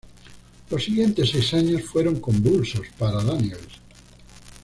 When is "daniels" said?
3.23-3.79